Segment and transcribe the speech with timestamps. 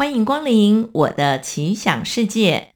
[0.00, 2.68] 欢迎光临我的奇想世界。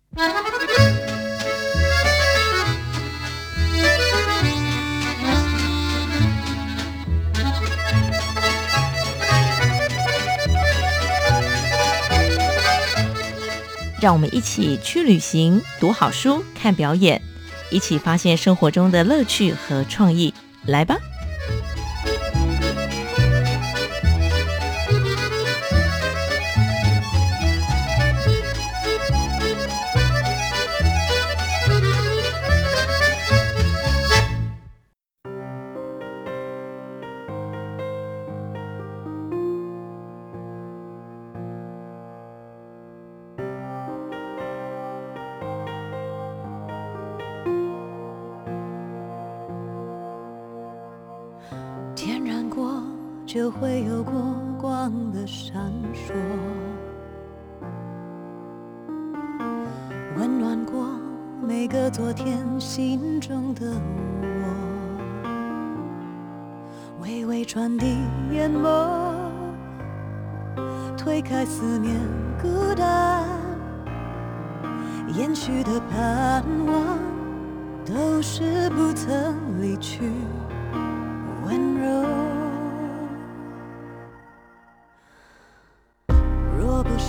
[14.03, 17.23] 让我们一起去旅行，读好书，看表演，
[17.71, 20.35] 一起发现生活中的乐趣和创意。
[20.67, 20.99] 来吧！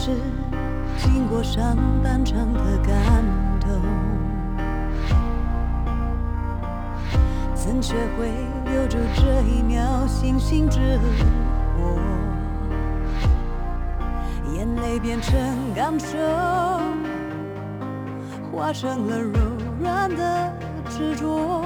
[0.06, 0.11] 是
[1.00, 2.95] 经过上半场的感
[3.59, 3.81] 动，
[7.56, 8.30] 怎学会
[8.72, 11.97] 留住这一秒星星之火？
[14.53, 15.34] 眼泪变成
[15.73, 16.16] 感受，
[18.52, 19.40] 化成了柔
[19.81, 20.53] 软的
[20.88, 21.66] 执着，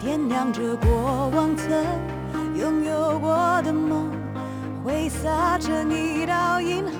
[0.00, 1.70] 点亮着过往曾
[2.58, 4.10] 拥有过的梦，
[4.82, 6.95] 挥洒成一道银河。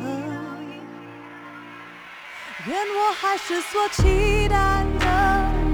[2.68, 4.56] 愿我还是所期待
[4.98, 5.06] 的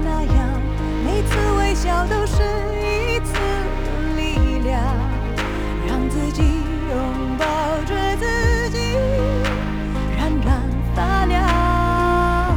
[0.03, 0.61] 那样，
[1.03, 2.43] 每次微笑都是
[2.77, 3.33] 一次
[4.15, 4.79] 力量，
[5.87, 7.45] 让自己拥抱
[7.87, 8.95] 着自己，
[10.19, 10.61] 冉冉
[10.95, 12.55] 发亮。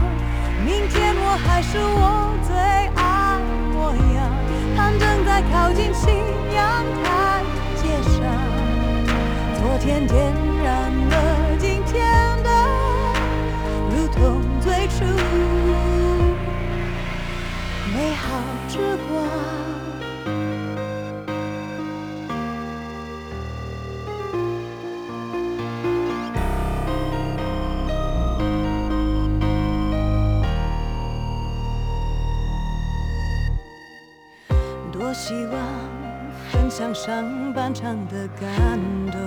[0.67, 2.55] 明天我还是我最
[2.95, 3.41] 爱
[3.73, 4.29] 模样，
[4.77, 6.11] 盼正在靠近夕
[6.55, 7.43] 阳台
[7.77, 8.21] 阶上，
[9.63, 10.07] 昨天
[35.19, 35.59] 希望
[36.53, 38.78] 分享上半场的感
[39.10, 39.19] 动。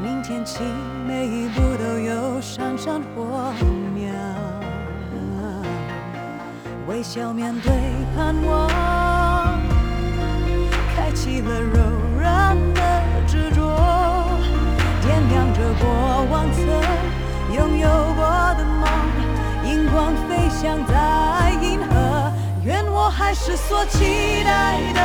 [0.00, 0.62] 明天起，
[1.04, 3.52] 每一步都有闪闪火
[3.92, 4.08] 苗，
[6.86, 7.72] 微笑面对
[8.16, 8.68] 盼望，
[10.94, 11.74] 开启了柔
[12.20, 12.80] 软的
[13.26, 13.60] 执着，
[15.02, 15.88] 点亮着过
[16.30, 16.62] 往曾
[17.52, 18.24] 拥有过
[18.54, 18.86] 的梦，
[19.64, 20.94] 荧光飞翔在
[21.60, 21.95] 银河，
[23.26, 25.00] 还是所期待的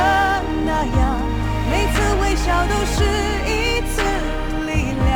[0.64, 1.20] 那样，
[1.68, 3.02] 每次微笑都是
[3.50, 4.00] 一次
[4.64, 5.10] 力量。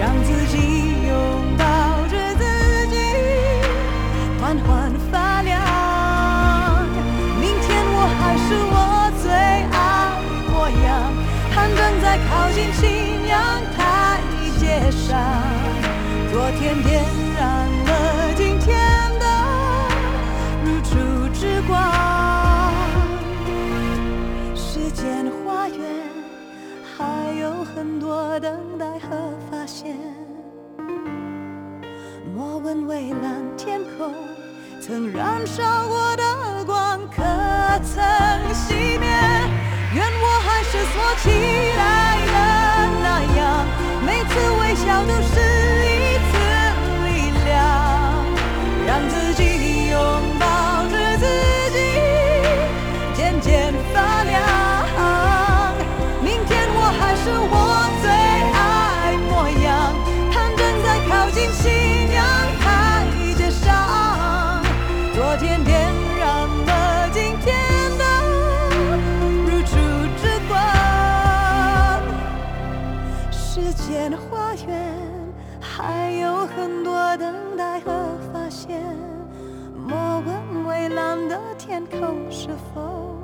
[0.00, 0.56] 让自己
[1.06, 1.12] 拥
[1.58, 1.64] 抱
[2.08, 2.42] 着自
[2.86, 2.96] 己，
[4.40, 5.60] 缓缓发亮。
[7.38, 9.28] 明天我还是我最
[9.76, 9.76] 爱
[10.48, 11.12] 模样，
[11.54, 13.36] 攀登在靠近信仰
[13.76, 14.22] 台
[14.58, 15.20] 阶上。
[16.32, 17.04] 昨天点
[27.76, 29.10] 很多等待和
[29.50, 29.94] 发现。
[32.34, 34.14] 莫问蔚蓝天空
[34.80, 37.22] 曾燃烧过的光可
[37.84, 38.02] 曾
[38.54, 39.06] 熄灭？
[39.94, 41.28] 愿我还是所期
[41.76, 42.38] 待的
[43.02, 43.44] 那样，
[44.06, 45.36] 每次微笑都是
[81.76, 83.18] 天空是否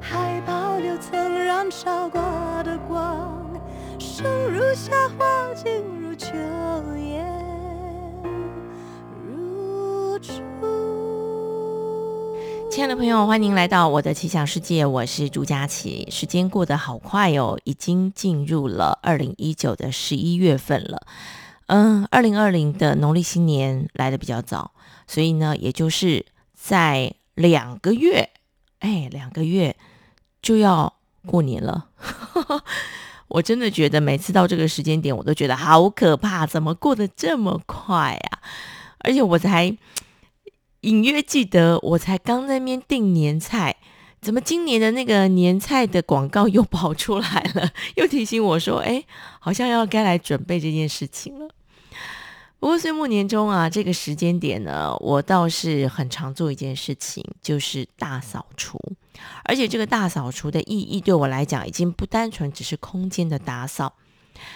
[0.00, 1.12] 还保留曾
[1.44, 2.22] 燃烧过
[2.62, 3.60] 的光？
[3.98, 6.28] 生如夏花静如秋
[6.96, 7.22] 叶
[9.26, 10.32] 如初。
[12.70, 16.08] 亲爱的朋友，欢迎来到我的奇想世界，我是朱佳琪。
[16.10, 21.02] 时间过得好快哦，已经进入了二零一九的十一月份了。
[21.66, 24.70] 嗯，二零二零的农历新年来的比较早，
[25.06, 26.24] 所以呢，也就是
[26.54, 28.30] 在两个月，
[28.80, 29.76] 哎，两个月
[30.40, 30.94] 就要
[31.26, 31.88] 过年了。
[33.28, 38.42] 我真的觉得每次到这个时间点，我都觉得好可怕，怎么过得这么快啊？
[38.98, 39.76] 而且我才
[40.82, 43.76] 隐约记得，我才刚在那边订年菜，
[44.20, 49.02] 怎么今年的那个年菜的广告又跑出来了， 又提醒我说，哎，
[49.40, 51.48] 好像要该来准备这件事情了。
[52.62, 58.78] 不过岁末年终啊，这个时间点呢，我倒是很常做一件事情，就是大扫除。
[59.42, 63.94] 而且这个大扫除的意义对我来讲，已经不单纯只是空间的打扫。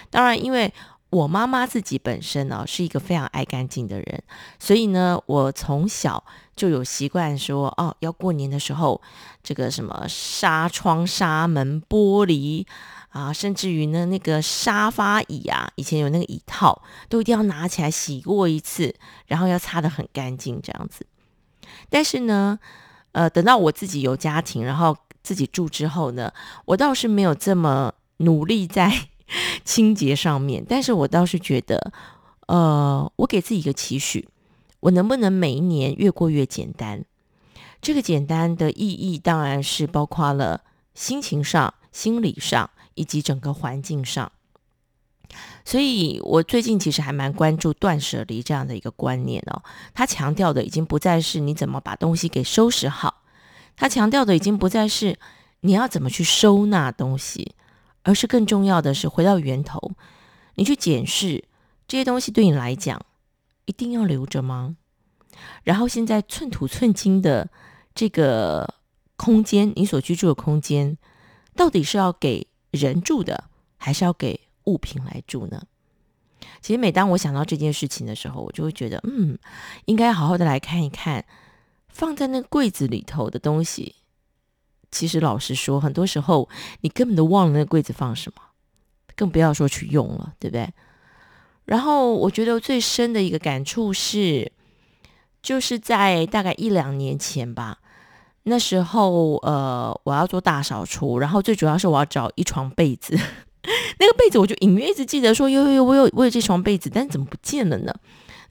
[0.09, 0.73] 当然，因为
[1.09, 4.23] 我妈妈自己本身呢是一个非常爱干净的人，
[4.57, 6.23] 所以呢，我从小
[6.55, 9.01] 就有习惯说，哦，要过年的时候，
[9.43, 12.65] 这个什么纱窗、纱门、玻璃。
[13.09, 18.93] 啊，甚至于呢，那个沙发椅啊，以前有那个椅套，都一定要拿起来洗过一次，
[19.25, 21.05] 然后要擦得很干净这样子。
[21.89, 22.59] 但是呢，
[23.13, 26.31] 呃，等到我自己有家庭，然后自己住之后呢，
[26.65, 29.07] 我倒是没有这么努力在
[29.65, 30.63] 清洁上面。
[30.67, 31.91] 但是我倒是觉得，
[32.47, 34.27] 呃，我给自己一个期许，
[34.81, 37.03] 我能不能每一年越过越简单？
[37.81, 40.61] 这个简单的意义当然是包括了
[40.93, 42.69] 心情上、心理上。
[42.97, 44.31] 以及整个环境上，
[45.63, 49.61] 所以我最近其实还蛮关注断舍离这样的一个观念哦。
[49.93, 53.21] 他强调的已经不再是你怎么把东西给收拾好，
[53.75, 55.19] 他强调的已经不再是
[55.61, 57.53] 你要怎么去收纳东西，
[58.01, 59.91] 而是更重要的是回到源头，
[60.55, 61.43] 你去检视
[61.87, 62.99] 这些东西对你来讲
[63.65, 64.75] 一定要留着吗？
[65.63, 67.47] 然后现在寸土寸金的
[67.93, 68.73] 这个
[69.15, 70.97] 空间，你所居住的空间，
[71.55, 72.47] 到底是要给？
[72.77, 73.45] 人住的
[73.77, 75.61] 还是要给物品来住呢？
[76.61, 79.37] 其实每当我想到这件事情的时候，我就会觉得，嗯，
[79.85, 81.25] 应该好好的来看一看
[81.89, 83.95] 放在那个柜子里头的东西。
[84.91, 86.47] 其实老实说，很多时候
[86.81, 88.41] 你根本都忘了那柜子放什么，
[89.15, 90.71] 更不要说去用了，对不对？
[91.65, 94.51] 然后我觉得最深的一个感触是，
[95.41, 97.79] 就是在大概一两年前吧。
[98.49, 103.13] 那时候，呃，我要做大扫除，然后最主要是我要找一床被子。
[103.99, 107.93] 那个被子，我就隐约一直记得说，有有有，我有我有这床被子，但怎么不见了呢？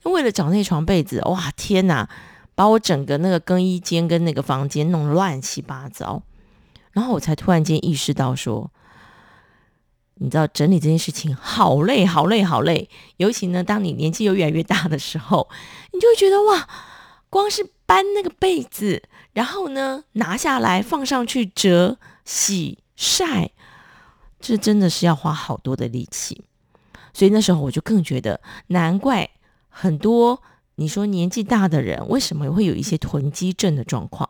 [0.03, 2.07] 为了找那床被子，哇，天哪，
[2.53, 6.21] 把我整个那个更衣间跟那个房间弄乱七八糟。
[6.91, 8.69] 然后我才突然间意识到说，
[10.15, 12.87] 你知道整理这件事情好累，好累，好累。
[13.17, 15.49] 尤其呢，当你年纪又越来越大的时候，
[15.91, 16.67] 你就会觉得哇，
[17.29, 19.01] 光是搬那个被子。
[19.37, 23.51] 然后呢，拿下来放上去折、洗、晒，
[24.39, 26.43] 这真的是要花好多的力气。
[27.13, 29.29] 所以那时候我就更觉得，难怪
[29.69, 30.41] 很多
[30.77, 34.27] 你说年纪大的人为什么会有一些囤积症的状况，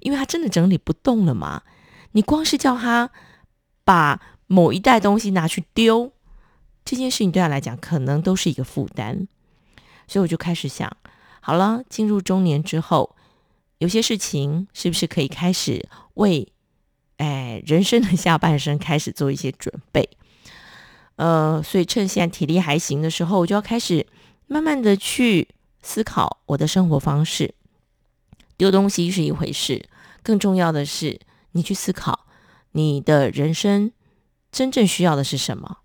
[0.00, 1.62] 因为他真的整理不动了嘛。
[2.12, 3.08] 你光是叫他
[3.82, 6.12] 把某一袋东西拿去丢，
[6.84, 9.26] 这件事情对他来讲可能都是一个负担。
[10.06, 10.94] 所以我就开始想，
[11.40, 13.16] 好了，进入中年之后。
[13.78, 16.46] 有些事情是不是可以开始为
[17.16, 20.08] 哎人生的下半生开始做一些准备？
[21.16, 24.06] 呃，所以趁现在体力还行的时候，我就要开始
[24.46, 25.48] 慢慢的去
[25.82, 27.54] 思考我的生活方式。
[28.56, 29.88] 丢东西是一回事，
[30.22, 31.20] 更重要的是
[31.52, 32.26] 你去思考
[32.72, 33.92] 你的人生
[34.50, 35.78] 真正需要的是什么。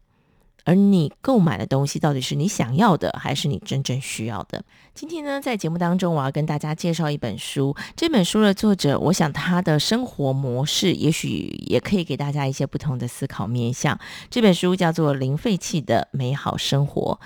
[0.65, 4.63] 而你购买的东西到底是你想要的，还是你真正需要的？
[4.93, 7.75] 今天呢，在节目当中，我要跟大家介绍一本书。
[7.96, 14.00] 这本书的作者，我想他的生活模式，也许也可以给大家一些不同的思考面向。
[14.29, 17.20] 这本书叫做《零废弃的美好生活》。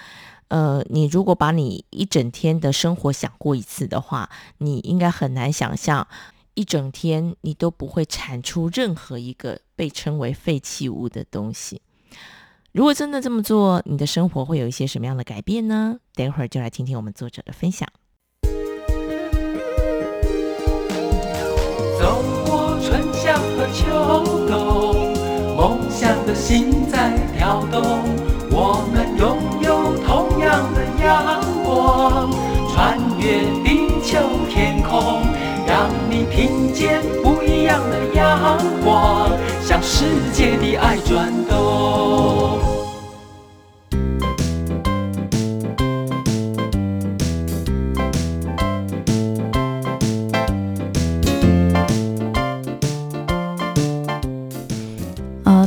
[0.47, 4.29] 呃，你如果把你一整天的生活想过一次的话，
[4.59, 6.07] 你应该很难想象
[6.53, 11.81] 一整天你都不会产出任何一个被称为废弃物的东西。
[12.77, 15.97] 如果真的这么做，你的生活会有一些什么样的改变呢？
[16.13, 17.89] 等会儿就来听听我们作者的分享。
[21.99, 25.11] 走过春夏和秋冬，
[25.57, 27.81] 梦想的心在跳动。
[28.51, 32.31] 我们拥有同样的阳光，
[32.71, 34.19] 穿越地球
[34.51, 35.23] 天空，
[35.65, 39.31] 让你听见不一样的阳光，
[39.63, 42.66] 向世界的爱转动。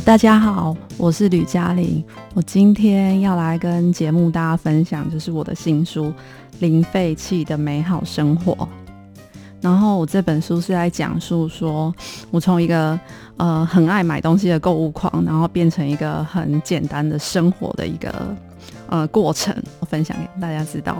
[0.04, 2.02] 大家好，我是吕嘉玲。
[2.35, 6.07] 我今天要来跟节目大家分享，就是我的新书
[6.59, 8.52] 《零废弃的美好生活》。
[9.61, 11.95] 然后我这本书是在讲述说，
[12.30, 12.99] 我从一个
[13.37, 18.37] 呃很爱买东西的购物狂，然后变成一个很简单的生活的一个
[18.88, 20.97] 呃过程，我分享给大家知道。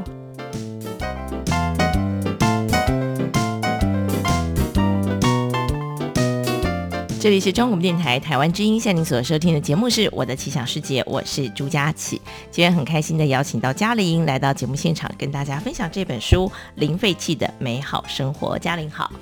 [7.21, 12.19] 这里是中国电台台湾之音，向您所收听的节目是《我的奇想世界》，我是朱佳琪。
[12.50, 16.47] 今天很开心的邀请到嘉玲来到节目现场，跟大家分享这本书
[16.77, 18.57] 《零废弃的美好生活》。
[18.59, 19.12] 嘉玲好。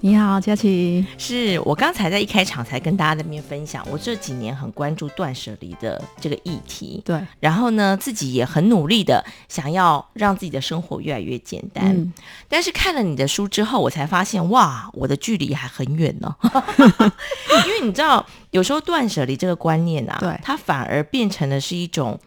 [0.00, 1.04] 你好，佳琪。
[1.16, 7.00] 是我刚才在一开场才跟大家那边分享，我这几年很关注断舍离的这个议题。
[7.04, 11.96] 对，然后呢，自己也很努力的想要让自己的生活越来越简单。
[11.96, 12.12] 嗯
[12.48, 16.36] 但是看了你的书之后，我才发现，哇，我的距离还很远呢。
[17.66, 22.20] 因为你知道，有时候断舍离这个观念啊，对它反而变成了是一种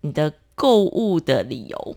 [0.00, 1.96] 你的购物的理由，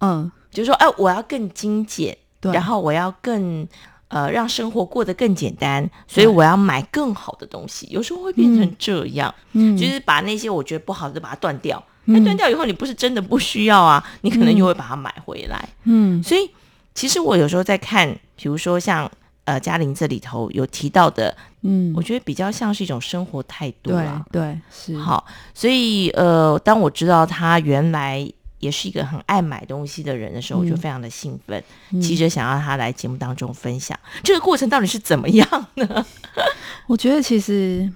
[0.00, 3.68] 嗯，就是说，哎，我要更精简，对，然后我要更
[4.08, 7.86] 呃让生活过得更简单，所以我要买更好的东西。
[7.90, 11.82] 有时候会变成这样，嗯就是把那些我觉得不好的把它断掉。
[12.06, 15.68] 嗯那断掉以后，你不是真的不需要啊，你可能又会把它买回来。
[15.84, 16.50] 嗯所以
[16.94, 19.10] 其实我有时候在看，比如说像
[19.44, 24.24] 呃嘉玲这里头有提到的，嗯我，觉得比较像是一种生活态度对啦。
[24.32, 25.22] 对是，好，
[25.52, 28.26] 所以呃，当我知道他原来
[28.60, 31.62] 也是一个很爱买东西的人的时候，我就嗯非常的兴奋，
[31.92, 32.00] 嗯。
[32.00, 33.98] 急着想要他来节目当中分享。
[34.22, 36.06] 这个过程到底是怎么样呢？
[36.88, 37.90] 我觉得其实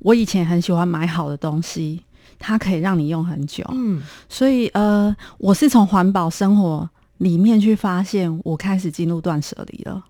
[0.00, 2.02] 我以前很喜欢买好的东西，
[2.38, 4.02] 它可以让你用很久，嗯。
[4.28, 10.04] 所以呃，我是从环保生活里面去发现，我开始进入断舍离了。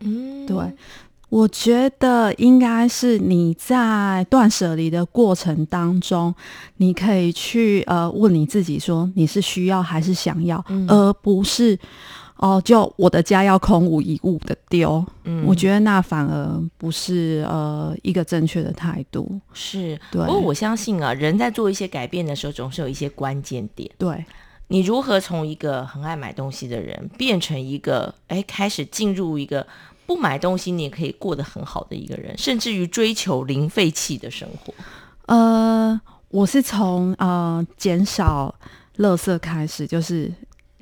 [0.00, 0.56] 嗯，对，
[1.32, 6.34] 我觉得应该是你在断舍离的过程当中，
[6.76, 11.78] 你可以去呃问你自己说，你是需要还是想要，嗯而不是
[12.36, 15.02] 哦、就我的家要空无一物的丢。
[15.24, 19.40] 嗯我觉得那反而不是呃一个正确的态度。
[19.54, 19.98] 是。
[20.10, 23.90] 对不过我相信啊，人在做一些改变的时候，总是有一些关键点。
[23.96, 24.22] 对，
[24.68, 29.64] 你如何从一个很爱买东西的人，变成一个哎开始进入一个
[30.12, 34.74] 不买东西你也可以过得很好的一个人，甚至于追求零废弃的生活？
[35.24, 38.54] 呃，我是从呃减少
[38.98, 40.30] 垃圾开始，就是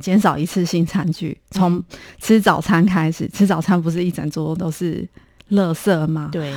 [0.00, 1.80] 减少一次性餐具，从
[2.18, 3.28] 吃早餐开始。
[3.28, 5.08] 吃早餐不是一整桌都是
[5.50, 6.28] 垃圾吗？
[6.32, 6.52] 对，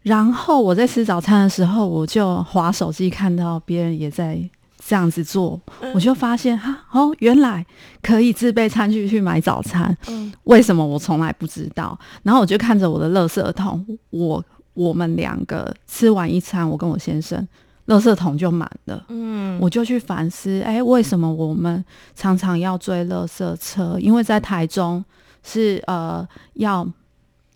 [0.00, 4.40] 然后我在吃早餐的时候，我就划手机，看到别人也在
[4.86, 7.66] 这样子做，嗯我就发现哈哦，原来
[8.00, 9.96] 可以自备餐具去买早餐。
[10.06, 11.98] 嗯为什么我从来不知道？
[12.22, 17.46] 然后我就看着我的垃圾桶，我我们两个吃完一餐，我跟我先生，
[17.86, 19.04] 垃圾桶就满了。
[19.08, 23.98] 嗯，我就去反思，哎，为什么我们常常要追垃圾车？
[23.98, 25.04] 因为在台中
[25.42, 26.24] 是呃
[26.54, 26.86] 要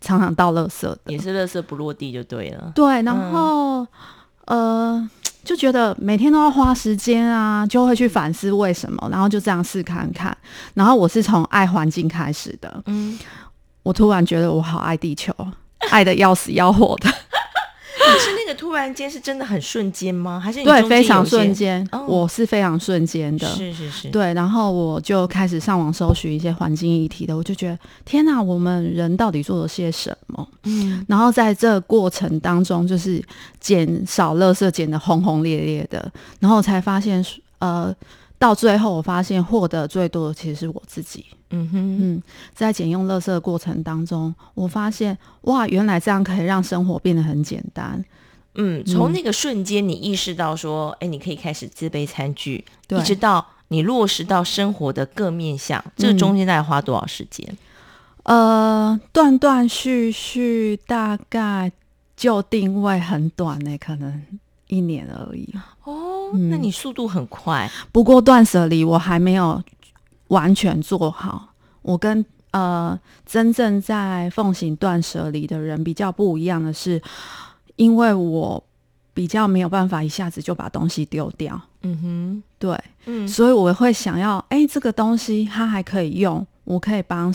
[0.01, 2.73] 常常倒垃圾的，也是垃圾不落地就对了。
[2.75, 3.87] 对，然后、
[4.47, 5.09] 呃
[5.45, 10.37] 就觉得每天都要花时间啊，就会去反思为什么，然后就这样试看看。
[10.75, 13.19] 然后我是从爱环境开始的，嗯，
[13.83, 15.35] 我突然觉得我好爱地球，
[15.91, 17.11] 爱的要死要活的，
[18.01, 20.41] 你是那个突然间是真的很瞬间吗？
[20.41, 30.49] 还是你对，非常瞬间，哦我是非常瞬间的，是是是，对，然后我就开始上网搜寻一些环境议题的，我就觉得天哪，我们人到底做了些什么？
[30.65, 33.23] 嗯然后在这过程当中，就是
[33.61, 37.25] 减少垃圾减的轰轰烈烈的，然后我才发现，
[37.59, 37.95] 呃，
[38.39, 41.27] 到最后我发现获得最多的其实是我自己。
[41.51, 42.23] 嗯哼，嗯，
[42.55, 48.05] 在减用垃圾的过程当中，我发现哇，原来这样可以让生活变得很简单。
[48.55, 57.57] 嗯，从那个瞬间你意识到说，哎，你可以开始自备餐具，对一直到你落实到生活的各面向，这嗯中间大概花多少时间？
[58.25, 61.73] 呃，断断续续，大概
[62.17, 64.23] 就定位很短呢、可能
[64.67, 65.49] 一年而已。
[65.85, 69.63] 哦，嗯那你速度很快，不过断舍离我还没有
[70.31, 77.01] 完全做好，我跟呃真正在奉行断舍离的人比较不一样的是，
[77.77, 78.65] 因为我
[79.15, 82.43] 比较没有办法一下子就把东西丢掉，嗯哼。
[82.59, 82.73] 对，
[83.07, 87.33] 哼，嗯，所以我会想要，哎，这个东西它还可以用，我可以帮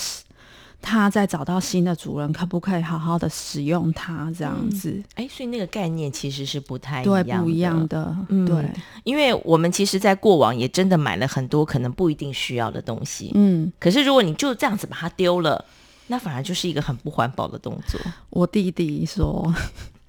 [0.88, 4.32] 它再找到新的主人，可不可以好好的使用它？
[4.38, 8.04] 这样子，哎，所以那个概念其实是不太对，一样不一样的。
[8.04, 8.70] 的，嗯对，
[9.04, 15.66] 因为我们其实，在过往也真的买了很多可能不一定需要的东西，嗯，可是如果你就这样子把它丢了，
[16.06, 18.00] 那反而就是一个很不环保的动作。
[18.30, 19.52] 我弟弟说，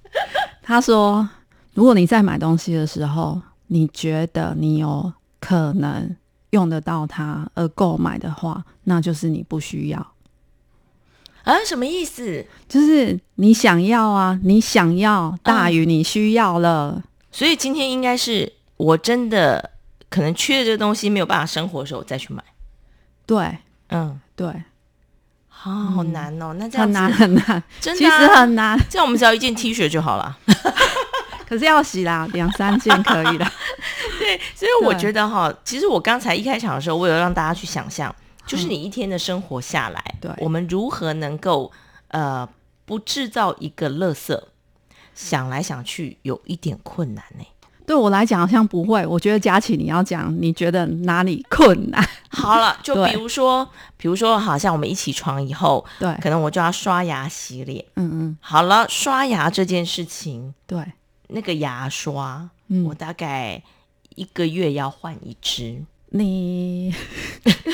[0.62, 1.26] 他说
[1.72, 6.14] 如果你在买东西的时候，你觉得你有可能
[6.50, 10.06] 用得到它而购买的话，那就是你不需要。
[11.46, 12.44] 啊，什么意思？
[12.68, 17.04] 就是你想要啊，你想要大于你需要了。
[17.30, 19.70] 所以今天应该是我真的
[20.10, 22.42] 可能缺的这个东西没有办法生活的时候，我再去买。
[23.24, 23.58] 对
[23.90, 24.48] 嗯，对，
[25.46, 26.52] 好好难哦。
[26.58, 28.80] 那这样子很难很难， 真的啊、实很难。
[28.90, 30.36] 这样我们只要一件 T 恤就好了。
[31.48, 33.46] 可是要洗啦，两三件可以的。
[34.18, 38.12] 对，所以我觉得哈，其实我刚才一开场的时候，我有让大家去想象，
[38.46, 41.70] 就是你一天的生活下来，对我们如何能够
[42.08, 42.48] 呃
[42.84, 44.40] 不制造一个垃圾？
[45.14, 47.44] 想来想去，有一点困难呢、
[47.86, 52.06] 对我来讲好像不会，我觉得佳琪你要讲，你觉得哪里困难？
[52.28, 57.82] 好了， 就比如说，比如说，好像我们一起床以后，对，可能我就要刷牙洗脸。
[57.94, 60.84] 嗯嗯，好了，刷牙这件事情，对，
[61.28, 63.62] 那个牙刷，嗯我大概
[64.16, 65.82] 一个月要换一支。
[66.10, 66.94] 你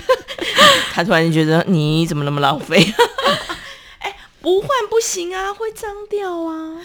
[0.92, 2.76] 他突然觉得你怎么那么浪费？
[4.00, 6.80] 哎，不换不行啊，会脏掉啊。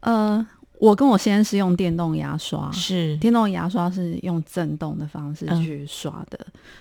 [0.00, 0.46] 呃，
[0.78, 6.38] 我跟我先生是用电动牙刷，是，电动牙刷是用震动的方式嗯去刷的，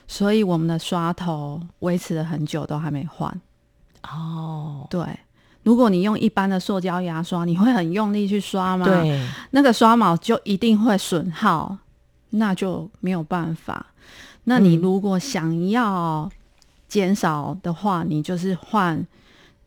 [0.07, 3.41] 所以我们的刷头维持了很久都还没换。
[4.03, 5.01] 哦，对，
[5.63, 11.77] 如果你用一般的塑胶牙刷，你会很用力去刷吗？，对，那个刷毛就一定会损耗，
[12.31, 13.85] 那就没有办法。
[14.45, 14.79] 那你嗯。
[14.81, 16.29] 如果想要
[16.87, 19.05] 减少的话，你就是换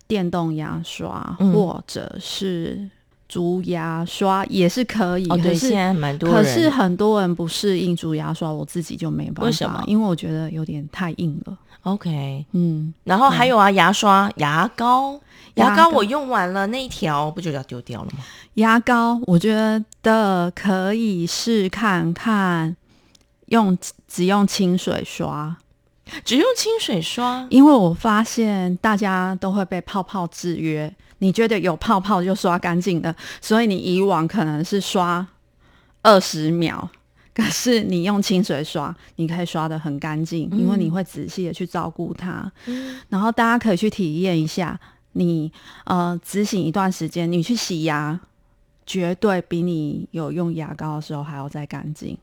[0.06, 1.52] 电动牙刷，嗯。
[1.52, 2.88] 或者是
[3.28, 5.26] 竹牙刷也是可以。
[5.28, 9.82] 哦，对，可是现在蛮多可，是很多人不适应竹牙刷，我自己就没办法，为什么？
[9.86, 11.56] 因为我觉得有点太硬了。
[11.82, 15.20] OK，嗯，然后还有啊，牙刷、牙膏，
[15.54, 15.88] 牙膏。
[15.88, 18.18] 我用完了那一条，不就要丢掉了吗？
[18.54, 22.76] 牙膏我觉得可以试看看，
[23.46, 23.76] 用
[24.08, 25.56] 只用清水刷，
[26.24, 30.92] 只用清水刷，因为我发现大家都会被泡泡制约。
[31.18, 35.26] 你觉得有泡泡就刷干净的，所以你以往可能是刷
[36.02, 36.86] 二十秒，
[37.32, 42.52] 可是你用清水刷，你可以刷的很干净，因为你会仔细的去照顾它。
[43.08, 44.78] 然后大家可以去体验一下，
[45.12, 45.50] 你
[45.84, 48.20] 呃执行一段时间，你去洗牙，
[48.84, 52.18] 绝对比你有用牙膏的时候还要再干净。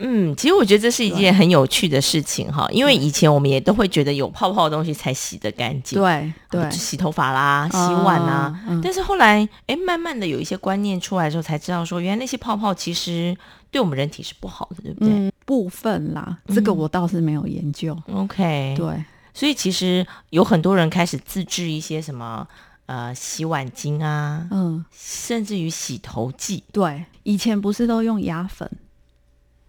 [0.00, 6.62] 嗯，其实我觉得这是一件很有趣的事情哈，因为以前我们也都会觉得有泡泡的东西才洗得干净，对对。
[6.62, 8.58] 啊，洗头发啦、洗碗啊。
[8.82, 13.36] 但是后来，哎，慢慢的有一些观念出来之后，才知道说，原来那些泡泡其实
[13.70, 17.96] 对我们人体是不好的，对不对、嗯，部分啦，这个我倒是没有研究。
[18.06, 22.46] o k 对，所以其实有很多人开始自制一些什么
[22.86, 26.64] 呃洗碗巾啊，嗯，甚至于洗头剂。
[26.72, 28.68] 对，以前不是都用牙粉，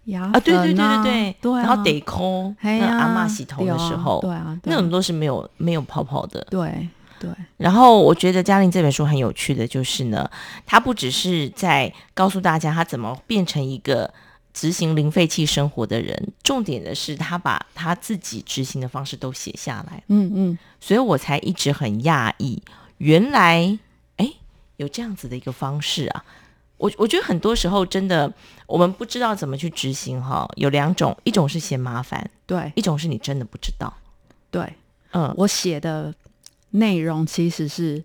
[0.04, 1.52] 牙啊，对对对啊对对，对。
[1.52, 6.44] 啊，然后得抠，那阿妈洗头的时候，对啊，对啊那种都是没有没有泡泡的。
[6.50, 6.88] 对
[7.20, 10.28] 对，然后我觉得嘉玲这本书很有趣的就是呢，
[10.66, 14.12] 它不只是在告诉大家他怎么变成一个
[14.52, 22.60] 执行零废弃生活的人，重点的是他把他自己执行的方式都写下来，嗯嗯，所以我才一直很讶异，
[22.98, 23.78] 原来
[24.16, 24.28] 哎
[24.78, 26.24] 有这样子的一个方式啊。
[26.82, 28.30] 我我觉得很多时候真的
[28.66, 33.92] 我们不知道怎么去执行哈，有两种，一种是嫌麻烦，对一种是你真的不知道。
[34.50, 34.74] 对，
[35.12, 36.12] 嗯，我写的
[36.70, 38.02] 内容其实是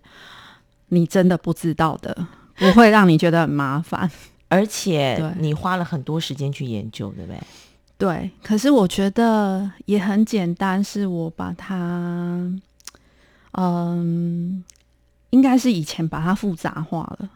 [0.90, 4.08] 你真的不知道的，不会让你觉得很麻烦。
[4.46, 7.40] 而且对你花了很多时间去研究，对不对？
[7.98, 12.48] 对，可是我觉得也很简单，是我把它，
[13.52, 14.62] 嗯，
[15.30, 17.28] 应该是以前把它复杂化了。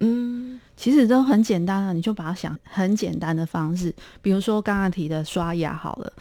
[0.00, 6.12] 嗯，其实都很简单啊，你就把它想很简单的方式，比如说刚刚提的刷牙好了，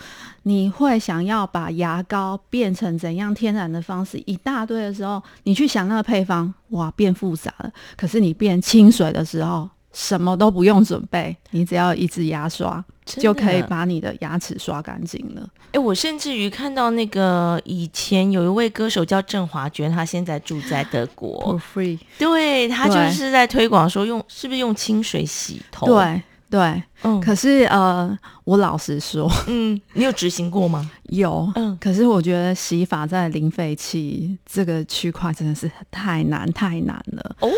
[0.43, 7.71] 你会想要把牙膏变成怎样天然的方式，一大堆的时候，你去想那个配方，哇，变复杂了。
[7.95, 13.85] 可是你变清水的时候，什么都不用准备，你只要一支牙刷就可以把。
[13.85, 15.49] 你的牙齿刷干净了。
[15.71, 26.83] 哎，我甚至于看到那个以前有一位歌手叫郑华娟，她现在住在德国，free，对她就是在推广说用是不是用清水洗头？，对对。
[27.01, 30.91] 嗯可是呃，我老实说，嗯，你有执行过吗？
[31.03, 37.35] 有，嗯可是我觉得洗发在零废弃这个区块真的是太难太难了。
[37.39, 37.49] 哦，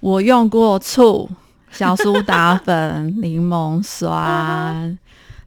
[0.00, 1.28] 我用过醋、
[1.70, 4.98] 小苏打粉、柠檬酸，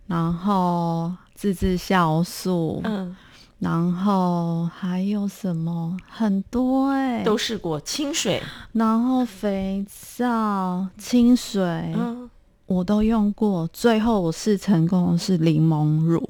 [0.08, 3.16] 然后自制酵素，嗯。
[3.60, 5.98] 然后还有什么？
[6.10, 11.62] 很多哎、都试过清水，然后肥皂、清水、
[11.94, 12.30] 嗯，
[12.68, 16.30] 我都用过，最后我试成功的是柠檬乳，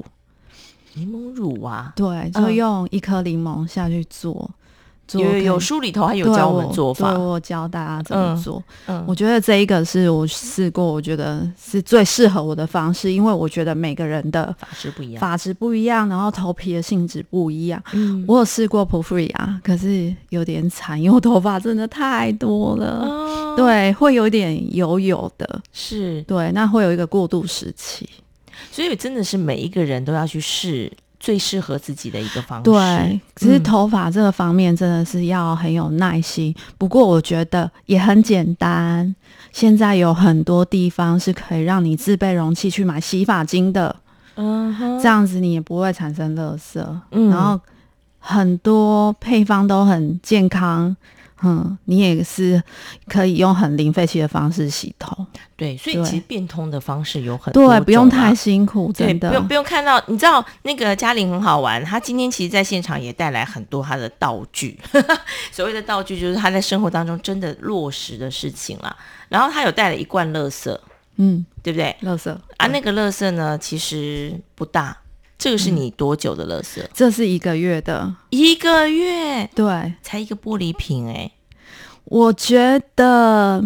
[0.95, 2.55] 柠檬乳啊，对，就嗯。
[2.55, 4.49] 用一颗柠檬下去做，
[5.09, 8.63] 做有有书里头还有教我们做法教大家怎么嗯做。
[8.85, 17.81] 嗯，我觉得这一个是我试过，我觉得是最适合我的方式，因为我觉得每个人的法质不一样，发质不一样，然后头皮的性质不一样。
[17.93, 28.07] 嗯，我有试过 p o f r e e 啊，可是有点惨，因为我头发真的太多了，哦，对，会有点油油的，是，对，那会有一个过渡时期。
[28.71, 36.55] 所以真的是每一个人都要去试最适合自己的一个方式，对，只是嗯头发这个方面真的是要很有耐心。
[36.77, 39.13] 不过我觉得也很简单，
[39.51, 43.95] 现在有很多地方是可以让你自备容器去买洗发精的，
[44.35, 46.81] 嗯哼，这样子你也不会产生垃圾。
[47.11, 47.59] 嗯然后
[48.19, 50.95] 很多配方都很健康。
[51.41, 52.61] 嗯，你也是
[53.07, 55.25] 可以用很零废弃的方式洗头，
[55.55, 59.29] 对，所以其实变通的方式有很多对，不用太辛苦，对，真的。
[59.29, 64.77] 不用不用看到，你知道那个嘉玲很好玩，她今天其实在现场也带来很多她的道具，
[65.51, 68.95] 所谓的道具就是她在生活当中真的落实的事情啦。
[69.29, 70.81] 然后她有带了一罐乐色，
[71.15, 71.95] 嗯，对不对？
[72.01, 74.97] 乐色啊，那个乐色呢其实不大，
[75.39, 76.85] 这个是你多久的垃圾？
[76.93, 81.31] 这是一个月的，一个月对，才一个玻璃瓶哎、
[82.03, 83.63] 我觉得，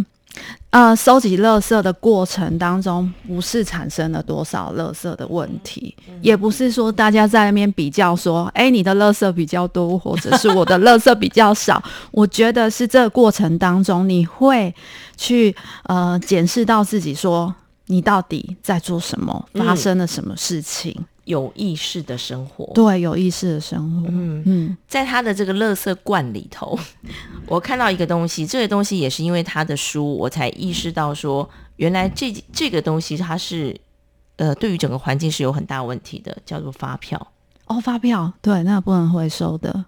[0.69, 11.83] 呃，收集垃圾的过程当中，不是产生了多少垃圾的问题，也不是说大家在那边比较说，哎，你的垃圾比较多，或者是我的垃圾比较少。
[12.11, 14.71] 我觉得是这个过程当中，你会
[15.17, 15.55] 去
[15.85, 17.55] 呃检视到自己说。
[17.87, 19.45] 你到底在做什么？
[19.53, 20.95] 嗯发生了什么事情？
[21.25, 22.71] 有意识的生活。
[22.73, 24.07] 对，有意识的生活。
[24.09, 26.77] 嗯，嗯，在他的这个垃圾罐里头，
[27.47, 33.75] 我看到一个东西，这个东西也是因为他的书，我才意识到说，原来这这个东西它是
[34.35, 37.31] 呃，对于整个环境是有很大问题的，叫做发票。
[37.67, 39.85] 哦，发票，对，那不能回收的。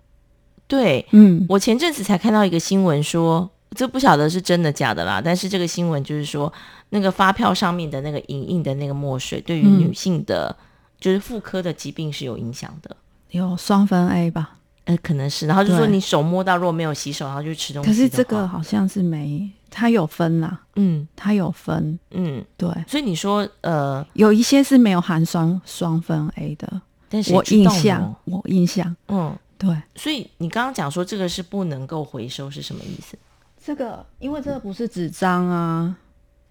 [0.67, 6.51] 对嗯，我前阵子才看到一个新闻说，这不晓得是真的假的啦，但是这个新闻就是说，
[6.89, 10.55] 那个发票上面的那个影印的那个墨水，对于嗯女性的、
[10.99, 12.95] 就是妇科的疾病是有影响的。
[13.31, 14.57] 有双酚 A 吧？
[14.85, 21.07] 呃，可能是，然后就说你手摸到，如果没有洗手，然后就吃东西可是这个好像是没，它有分啦，嗯。
[21.15, 33.17] 它有分，嗯，对，所以你说呃，有一些是没有含双双酚 A 的，但是我印象，我印象，嗯，对，所以你刚刚讲说这个是不能够回收是什么意思？
[33.65, 35.95] 这个因为这个不是纸张啊，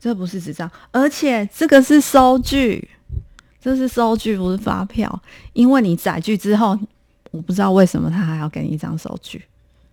[0.00, 2.90] 这不是纸张，而且这个是收据，
[3.64, 5.22] 这是收据，不是发票，
[5.54, 6.78] 因为你载具之后，
[7.30, 9.42] 我不知道为什么他还要给你一张收据，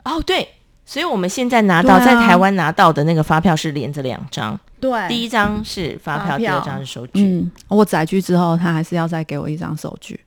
[0.03, 0.45] 哦，对，
[0.85, 7.23] 所以我们现在拿到、啊在台湾拿到的那个发票是连着两张，对第一张是发票，第二张是收据。
[7.23, 10.19] 嗯，我载具之后，他还是要再给我一张收据，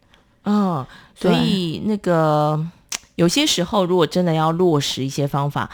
[0.44, 2.58] 哦，所以那个
[3.16, 5.68] 有些时候，如果真的要落实一些方法，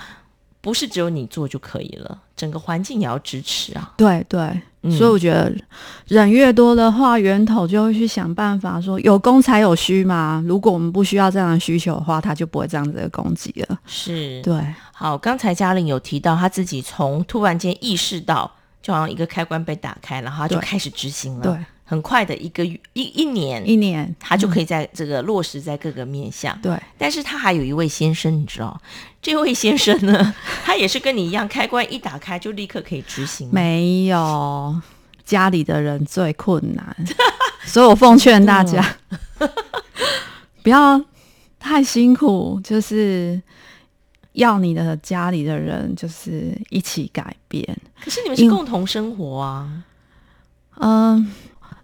[0.61, 3.94] 不是只有你做就可以了，整个环境也要支持啊。
[3.96, 5.53] 对对，嗯所以我觉得
[6.09, 10.43] 人越多的话，源头就会去想办法说有供才有需嘛。
[10.47, 13.79] 如果我们不需要这样的需求的话，他就不会这样子的供给了。
[13.85, 14.59] 是，对，
[14.93, 21.43] 好，刚才嘉玲有提到，他自己从突然间意识到，就好像一个开关被打开，然后他就开始执行了。
[21.43, 26.57] 对，很快的一个月一一年，一年他就可以在这个落实在各个面向。
[26.62, 28.81] 对但是他还有一位先生，你知道，
[29.20, 33.50] 这位先生呢， 他也是跟你一样，开关一打开就立刻可以执行。
[33.53, 34.81] 没有
[35.24, 36.96] 家里的人最困难，
[37.66, 38.96] 所以我奉劝大家、
[40.62, 41.05] 不要
[41.59, 43.42] 太辛苦，就是
[44.35, 47.76] 要你的家里的人就是一起改变。
[48.00, 49.83] 可是你们是共同生活啊，
[50.76, 51.33] 嗯，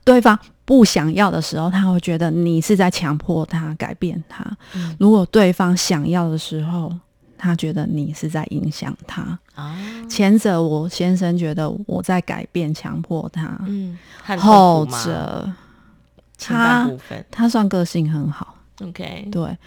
[0.06, 4.96] 对方不想要的时候，他会觉得你是在强迫他改变他；嗯。
[5.00, 6.90] 如果对方想要的时候，
[7.36, 9.36] 他觉得你是在影响他。
[9.56, 9.76] 啊，
[10.08, 15.50] 前者我先生觉得我在改变、强迫他，嗯，很后者
[16.38, 16.88] 他
[17.30, 19.58] 他算个性很好，，OK，对。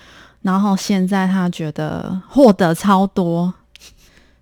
[0.41, 3.53] 然后现在他觉得获得超多，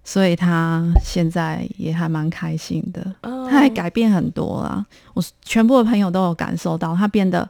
[0.03, 3.01] 所以他现在也还蛮开心的。
[3.23, 7.47] 哦他还改变很多啦，我全部的朋友都有感受到，他变得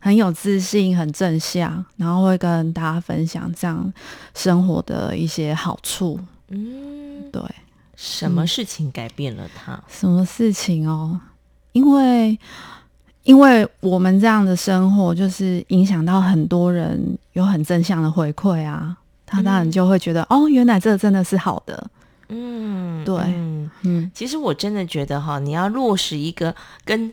[0.00, 3.92] 很有自信、很正向，然后会跟大家分享这样
[4.34, 6.18] 生活的一些好处。
[6.48, 7.42] 嗯，对，
[7.96, 9.82] 什么事情改变了他？
[9.88, 11.20] 什么事情哦？
[11.72, 12.38] 因为
[13.24, 21.90] 因为我们这样的生活，就是影响到很多人有很正向的回馈啊，他当然就会觉得、哦，原来这真的是好的，
[22.28, 27.12] 嗯，对嗯嗯其实我真的觉得哈，你要落实一个跟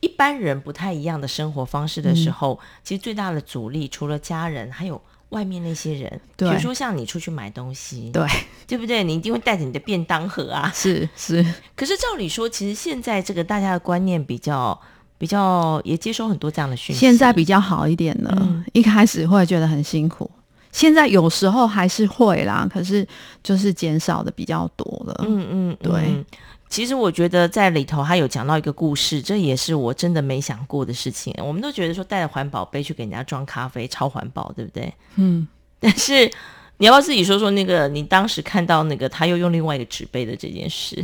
[0.00, 6.20] 一般人不太一样的生活方式的时候，其实最大的阻力除了家人，还有外面那些人。
[6.36, 8.26] 比如说像你出去买东西，对，
[8.66, 9.02] 对不对？
[9.02, 10.70] 你一定会带着你的便当盒啊。
[10.74, 14.80] 是是，可是照理说，其实现在这个大家的观念比较
[15.18, 17.00] 比较也接收很多这样的讯息。
[17.00, 20.30] 现在比较好一点了，嗯一开始会觉得很辛苦。
[20.72, 23.06] 现在有时候还是会啦，可是
[23.42, 25.24] 就是减少的比较多了。
[25.26, 26.24] 嗯嗯，对嗯
[26.68, 31.34] 其实我觉得在里头他有讲到一个故事，这也是我真的没想过的事情。
[31.38, 34.92] 我们都觉得说带着环保杯去给人家装咖啡超环保，对不对？
[35.16, 35.48] 嗯，
[35.80, 36.30] 但是
[36.76, 41.02] 你要不要自己说说那个你当时看到那个他又用另外一个纸杯的这件事？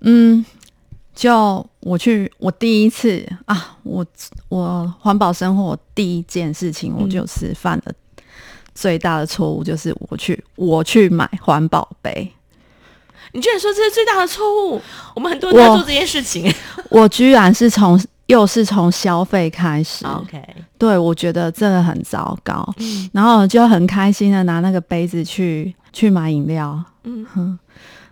[0.00, 0.44] 嗯，
[1.14, 4.04] 就我去，我第一次啊，我
[4.50, 7.92] 我环保生活第一件事情，我就是犯了
[8.74, 12.32] 最大的错误，就是我去我去买环保杯，
[13.32, 14.80] 你居然说这是最大的错误？
[15.14, 16.52] 我们很多人在做这件事情。
[16.90, 20.42] 我居然是从又是从消费开始，OK，
[20.78, 23.08] 对我觉得这个很糟糕，嗯。
[23.12, 27.24] 然后我就很开心的拿那个杯子去去买饮料，嗯。
[27.34, 27.58] 哼，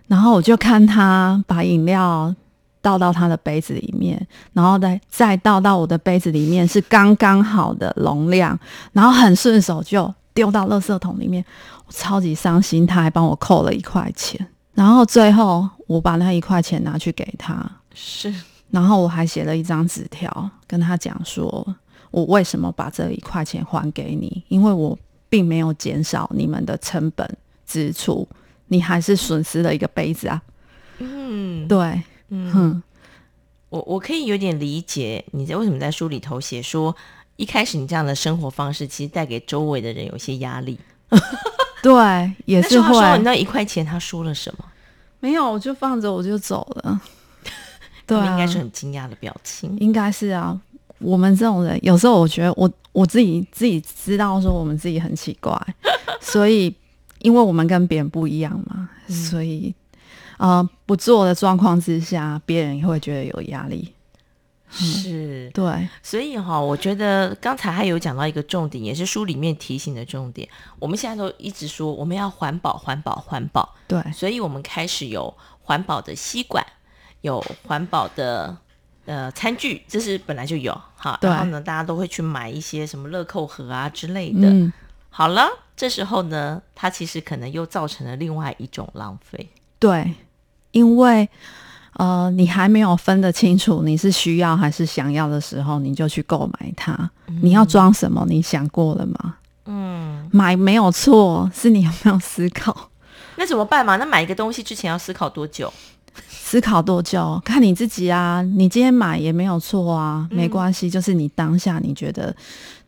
[0.07, 2.33] 然后我就看他把饮料
[2.81, 8.59] 倒到他的杯子里面，然后再再倒到我的杯子里面，是刚刚好的容量，
[8.91, 11.45] 然后很顺手就丢到垃圾桶里面，
[11.85, 18.33] 我超级伤心，他还帮我扣了一块钱，然后最后我把那一块钱拿去给他，是
[18.71, 21.75] 然后我还写了一张纸条，跟他讲说，
[22.09, 24.43] 我为什么把这一块钱还给你？
[24.47, 24.97] 因为我
[25.29, 28.27] 并没有减少你们的成本支出，
[28.67, 30.41] 你还是损失了一个杯子啊。
[30.97, 32.83] 嗯对，嗯，嗯，
[33.69, 36.95] 我我可以有点理解你在为什么在书里头写说。
[37.35, 40.77] 一开始你这样的生活方式，其实带给周围的人有一些压力。
[41.81, 43.19] 对，也是会。
[43.19, 44.65] 那一块钱，他说了什么？
[45.19, 47.01] 没有，我就放着我就走了。
[48.07, 49.75] 对啊，应该是很惊讶的表情。
[49.79, 50.59] 应该是啊。
[50.99, 55.53] 我们这种人，有时候我觉得我我自己自己知道说我们自己很奇怪，
[56.21, 56.73] 所以
[57.19, 59.75] 因为我们跟别人不一样嘛，嗯所以
[60.37, 63.93] 呃不做的状况之下，别人也会觉得有压力。
[64.73, 70.49] 是，对，所以哈、我觉得刚才还有讲到一个重点，也是书里面提醒的重点。
[70.79, 75.31] 我们现在都一直说我们要环保、环保、环保，对，所以我们开始有
[75.61, 76.65] 环保的吸管，
[77.21, 78.57] 有环保的
[79.05, 81.17] 呃餐具，这是本来就有哈。
[81.21, 84.49] 然后呢，大家都会去买一些什么乐扣盒啊之类的。
[84.49, 84.73] 嗯，
[85.09, 89.49] 好了，这时候呢，它其实可能又造成了另外一种浪费。
[89.77, 90.13] 对，
[90.71, 91.29] 因为
[91.95, 97.09] 呃你还没有分得清楚你是需要还是想要的时候，你就去购买它。
[97.41, 98.25] 你要装什么？
[98.27, 99.35] 你想过了吗？
[99.65, 102.89] 嗯，买没有错，是你有没有思考？
[103.37, 103.95] 那怎么办嘛？
[103.97, 105.71] 那买一个东西之前要思考多久？
[106.27, 107.41] 思考多久？
[107.43, 108.41] 看你自己啊。
[108.41, 112.35] 你今天买也没有错啊，嗯没关系，就是你当下你觉得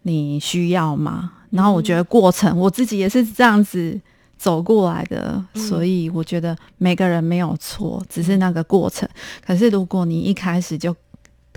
[0.04, 1.32] 你需要吗。
[1.50, 4.00] 然后我觉得过程，我自己也是这样子
[4.38, 9.08] 走过来的，嗯所以我觉得每个人没有错，只是那个过程。
[9.46, 10.96] 可是如果你一开始就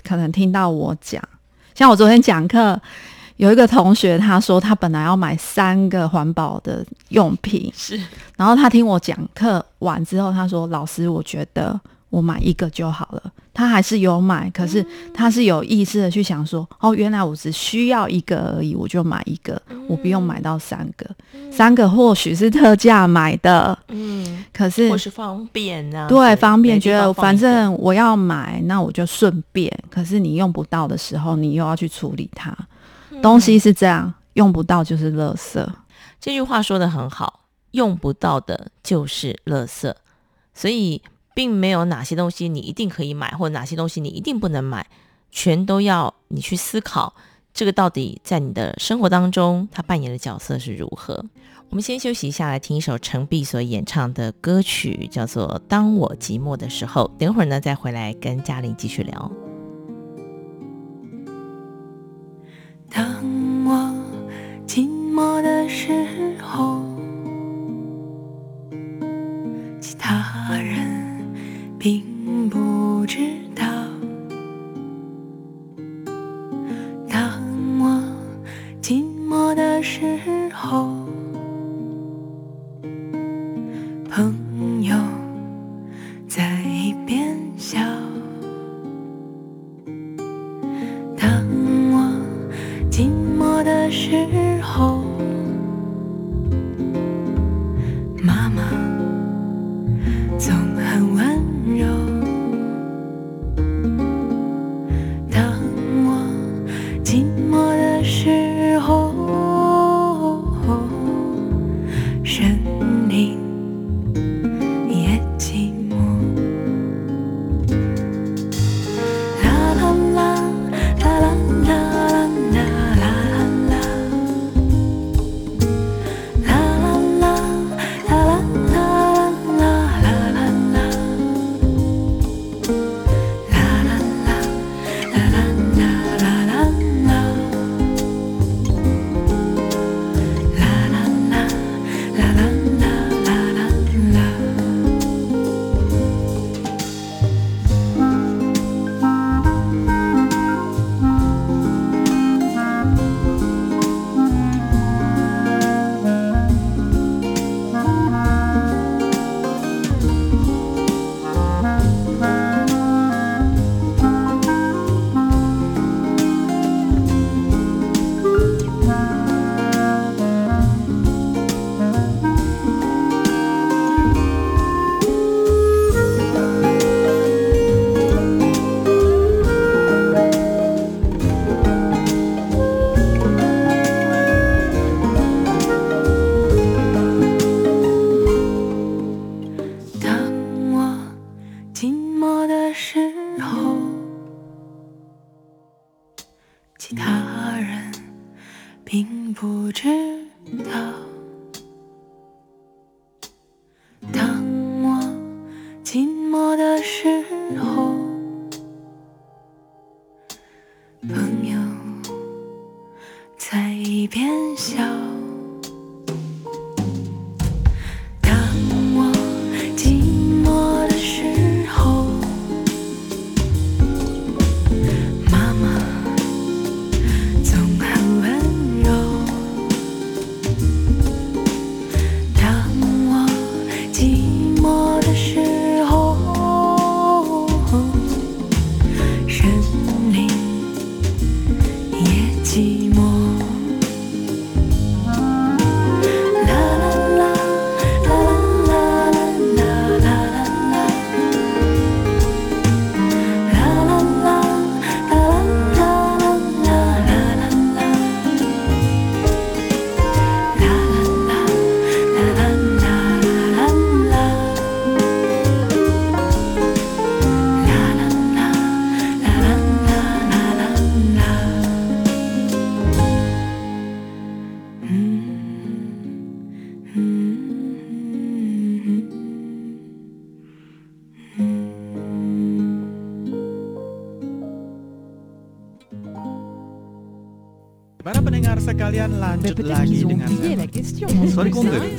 [0.03, 1.21] 可能听到我讲，
[1.75, 2.79] 像我昨天讲课。
[3.37, 7.97] 有一个同学，他说他本来要买三个环保的用品，是
[8.35, 21.05] 然后他听我讲课完之后，他说：“老师，我觉得我买一个就好了。”他还是有买，可是他是有意识的去想说：“哦，原来我只需要一个而已，我就买一个，我不用买到三个。
[21.51, 29.69] 三个或许是特价买的，嗯，可是或是方便啊，对方便，觉得反正我要买，那我就顺便。
[29.89, 32.55] 可是你用不到的时候，你又要去处理它。
[33.21, 35.67] 东西是这样，用不到就是垃圾。
[36.21, 37.41] 这句话说的很好，
[37.71, 39.93] 用不到的就是垃圾，
[40.53, 41.01] 所以
[41.39, 44.85] 并没有哪些东西你一定可以买，或者哪些东西你一定不能买，
[45.31, 47.15] 全都要你去思考，
[47.53, 51.23] 这个到底在你的生活当中它扮演的角色是如何。
[51.69, 57.09] 我们先休息一下，来听一首陈碧所演唱的歌曲，叫做《当我寂寞的时候》。
[57.17, 59.31] 等会儿呢，再回来跟嘉玲继续聊。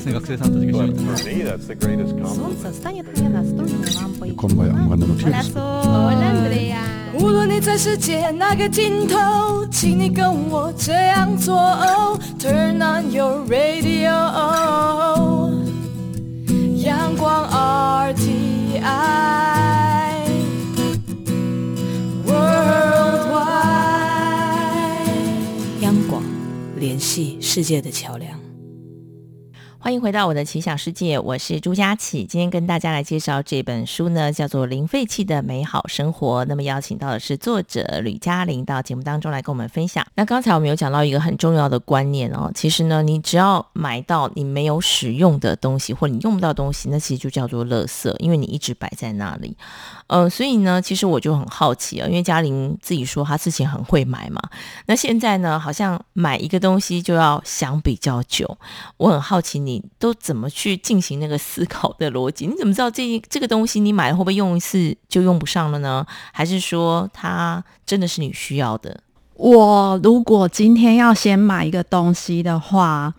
[0.00, 0.88] 学生，学生。
[4.24, 4.72] 你干嘛呀？
[4.84, 5.22] 我干的不错。
[7.18, 11.54] 无论你在世界哪个尽头，请你跟我这样做。
[12.38, 14.10] Turn on your radio。
[16.76, 18.80] 阳光 RTI，Worldwide。
[25.82, 26.22] 央广，
[26.78, 28.40] 联系世界的桥梁。
[29.82, 32.26] 欢迎回到我的奇想世界，我是朱佳琪。
[32.26, 36.42] 今天跟大家来介绍这本书呢，叫做《零废弃的美好生活》。
[36.46, 40.06] 那么邀请到的是作者吕嘉玲到节目当中来跟我们分享。
[40.16, 49.56] 那刚才我们有讲到一个很重要的观念哦，其实呢，你只要买到你没有使用的东西，或你用不到东西，那其实就叫做垃圾，因为你一直摆在那里。
[50.08, 54.42] 呃，所以呢，其实我就很好奇啊，因为嘉玲自己说她之前很会买嘛，
[54.84, 58.58] 那现在呢，好像买一个东西就要想比较久。
[58.98, 62.46] 我很好奇，你你都怎么去进行那个思考的逻辑？
[62.48, 66.04] 你怎么知道这这个东西你买了会不会用一次就用不上了呢？
[66.32, 69.00] 还是说它真的是你需要的？
[69.34, 73.14] 我如果今天要先买一个东西的话，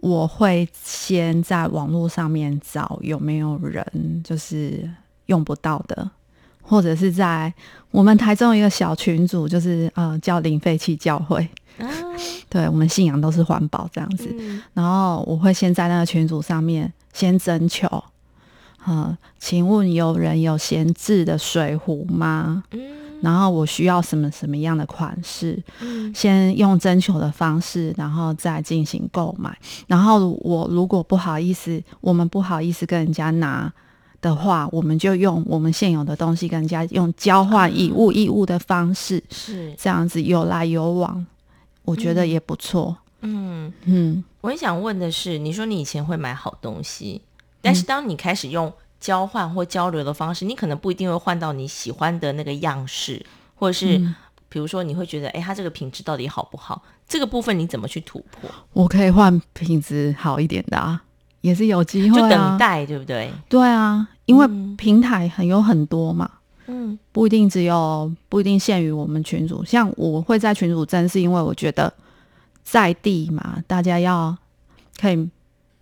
[0.00, 3.84] 我会先在网络上面找有没有人
[4.24, 4.88] 就是
[5.26, 6.10] 用不到的，
[6.62, 7.52] 或者是在
[7.90, 11.46] 我们台中一个小群组，就是呃叫零废弃教会，
[11.78, 11.88] 啊，
[12.48, 14.28] 对我们信仰都是环保这样子。
[14.38, 17.86] 嗯然后我会先在那个群组上面先征求，
[18.84, 22.62] 呃，请问有人有闲置的水壶吗？
[22.72, 22.80] 嗯
[23.20, 29.58] 然后我需要什么什么样的款式，嗯先用征求的方式，然后再进行购买。
[29.88, 33.72] 然后我如果不好意思，我们不好意思跟人家拿
[34.20, 41.26] 的话，我们就用我们现有的东西跟人家用交换以物易物的方式，是，这样子有来有往，
[41.88, 42.96] 我觉得也不错。
[43.20, 47.22] 嗯，嗯，我很想问的是，你说你以前会买好东西，
[47.60, 53.24] 但是当你开始用交换或交流的方式，你可能不一定会换到你喜欢的那个样式，
[53.54, 54.14] 或者是、嗯
[54.50, 56.82] 比如说你会觉得，哎，它这个品质到底好不好？
[57.06, 58.50] 这个部分你怎么去突破？
[58.72, 61.02] 我可以换品质好一点的啊，
[61.42, 62.28] 也是有机就会啊。
[62.30, 63.30] 等待，对不对？
[63.46, 66.30] 对啊，因为嗯平台很有很多嘛。
[66.32, 66.37] 嗯
[67.12, 71.92] 不一定只有不一定限于我们群主，像我会在群主争，是因为我觉得
[72.62, 74.36] 在地嘛，大家要
[75.00, 75.28] 可以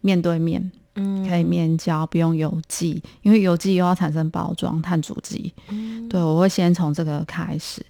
[0.00, 5.52] 面对面，嗯可以面交，不用邮寄，因为邮寄又要产生包装、碳足迹。
[5.68, 7.84] 嗯对，我会先从这个开始。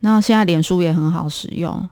[0.00, 1.88] 那现在脸书也很好使用，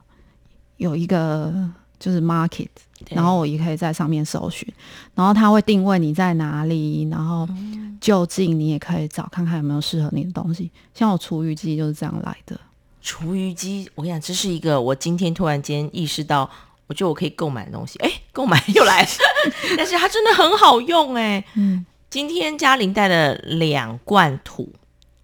[0.77, 1.53] 有一个
[1.99, 4.67] 就是 Market，对然后我也可以在上面搜寻，
[5.15, 10.71] 然后它会定位你在哪里，然后嗯就近你也可以找看看有没有适合你的东西。
[10.93, 12.59] 像我厨余机就是这样来的。
[13.01, 16.49] 厨余机，我跟你讲，这是一个我今天突然间意识到，
[16.87, 17.97] 我觉得我可以购买的东西。
[17.99, 19.09] 哎，购买又来了，
[19.77, 21.41] 但是它真的很好用哎。
[21.53, 24.69] 嗯，今天嘉玲带了两罐土，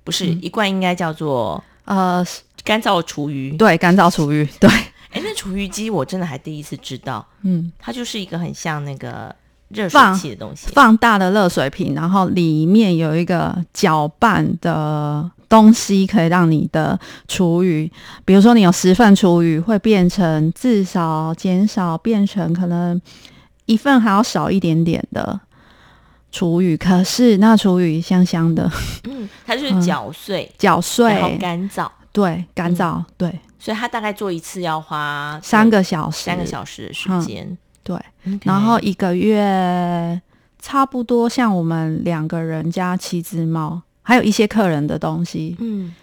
[0.05, 2.25] 不是、嗯一罐，应该叫做呃，
[2.63, 3.57] 干燥厨余。
[3.57, 4.69] 对，干燥厨余，对，
[5.13, 9.33] 哎，那厨余机我真的还第一次知道， 嗯，它就是一个很像那个
[9.69, 10.67] 热水器的东西。
[10.73, 17.89] 放大的热水瓶，然后里面有一个搅拌的东西，可以让你的厨余，
[18.25, 22.99] 比如说你有十份厨余，会变成至少减少变成可能
[23.65, 25.39] 一份还要少一点点的
[26.31, 28.69] 厨余，可是那厨余香香的，
[29.03, 37.57] 嗯，它就是嗯搅碎，搅然后碎，干燥，对，干燥，对，所以它大概做一次要花三个小时，三个小时的时间。
[37.83, 37.99] 对。
[38.43, 40.21] 然后一个月
[40.59, 45.93] 差不多像我们两个人加七只猫，还有一些客人的东西，嗯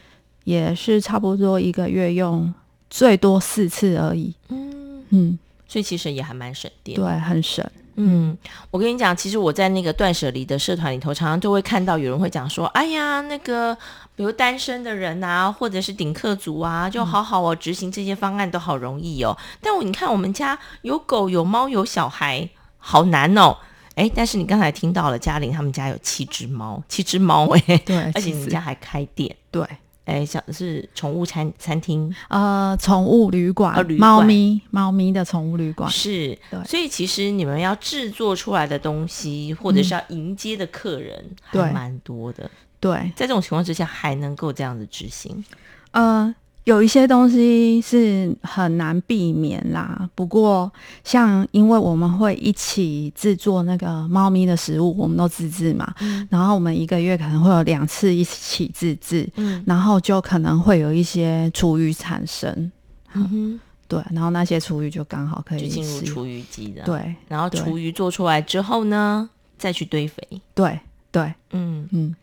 [0.45, 2.53] 也是差不多一个月用
[2.91, 4.35] 最多四次而已。
[4.49, 5.39] 嗯，嗯，
[5.69, 6.97] 所以其实也还蛮省电。
[6.97, 7.65] 对，很省。
[7.97, 8.36] 嗯，
[8.70, 13.74] 我跟你讲，其实我在那个断舍离的社团里头，常常就会看到有人会讲说：“哎呀，那个
[14.14, 19.36] 比如单身的人啊，或者是顶客族啊，就好好哦，执行这些方案都好容易哦。
[19.61, 23.57] 但我你看，我们家有狗、有猫、有小孩，好难哦。”
[23.97, 29.62] 哎，但是你刚才听到了，嘉玲他们家有七只猫，七只猫哎，对， 而且你们家还开店，对，
[30.11, 34.11] 哎，小是宠物餐餐厅，呃，宠物旅馆，哦旅馆。
[34.11, 35.89] 猫咪，猫咪的宠物旅馆。
[35.89, 42.51] 是对，所以其实你们要制作出来的东西，或者是要迎接的客人，还对蛮多的。
[42.81, 45.45] 对，在这种情况之下，还能够这样子执行，
[45.93, 46.35] 呃，
[46.65, 50.09] 有一些东西是很难避免啦。
[50.15, 50.71] 不过，
[51.03, 56.27] 像因为我们会一起制作那个猫咪的食物，我们都自制嘛，嗯。
[56.31, 59.63] 然后我们一个月可能会有两次一起自制，嗯。
[59.67, 62.71] 然后就可能会有一些厨余产生，
[63.15, 63.59] 嗯
[63.89, 70.23] 对，然后那些厨余就刚好可以进入厨余机的。，对然后厨余做出来之后呢，再去堆肥。
[70.55, 70.79] 对
[71.11, 72.15] 对，嗯，嗯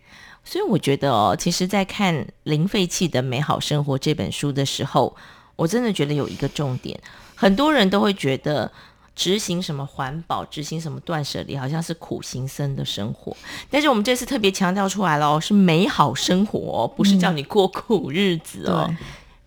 [0.48, 5.16] 所以我觉得哦，其实，在看《零废弃的美好生活》这本书的时候，
[5.58, 6.98] 我真的觉得有一个重点，
[7.36, 8.72] 很多人都会觉得。
[9.18, 13.36] 执行什么环保，执行什么断舍离，好像是苦行僧的生活。
[13.68, 18.86] 但是我们这次特别强调出来了哦，是美好生活、哦，不是叫你过苦日子哦。
[18.88, 18.98] 对。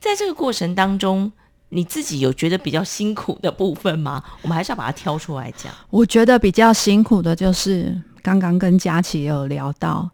[0.00, 1.30] 在这个过程当中，
[1.68, 4.20] 你自己有觉得比较辛苦的部分吗？
[4.42, 5.72] 我们还是要把它挑出来讲。
[5.90, 10.10] 我觉得比较辛苦的就是刚刚跟佳琪有聊到，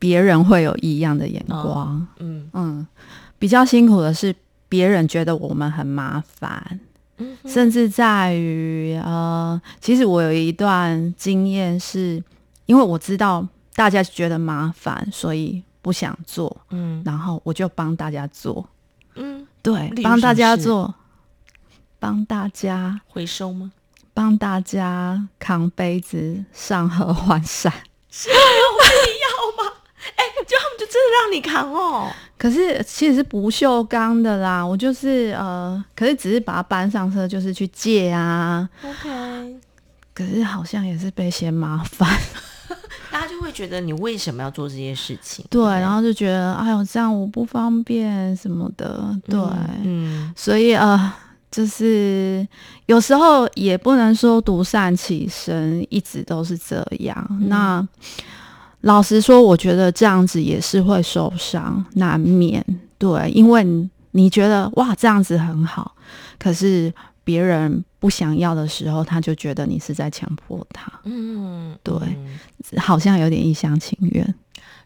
[0.00, 2.50] 别人会有异样的眼光，嗯。
[2.54, 2.86] 嗯，
[3.38, 4.34] 比较辛苦的是
[4.68, 6.80] 别人觉得我们很麻烦，
[7.18, 12.20] 嗯甚至在于呃，其实我有一段经验是，
[12.66, 17.02] 因为我知道大家觉得麻烦，所以不想做，嗯。
[17.04, 18.66] 然后我就帮大家做，
[19.16, 20.94] 嗯，对帮大家做，
[21.98, 23.70] 帮大家回收吗？
[24.14, 27.72] 帮大家扛杯子上河还伞。
[30.90, 32.10] 真的让你扛哦。
[32.36, 38.68] 可是其实是不锈钢的啦，我就是呃，可是只是把它搬上车，就是去借啊。
[38.82, 39.56] OK，
[40.14, 42.08] 可是好像也是被嫌麻烦，
[43.12, 45.44] 大家就会觉得你为什么要做这些事情？
[45.50, 49.38] 对，不然后就觉得哎呦这样我不方便什么的，对，
[49.84, 51.12] 嗯所以呃，
[51.50, 52.46] 就是
[52.86, 57.26] 有时候也不能说独善其身，一直都是这样。
[57.30, 57.86] 嗯那
[58.82, 62.64] 老实说，我觉得这样子也是会受伤，难免。
[62.98, 65.94] 对，因为你你觉得哇这样子很好，
[66.38, 66.92] 可是
[67.24, 74.34] 别人不想要的时候，他就觉得你是在强迫他，嗯，对嗯好像有点一厢情愿。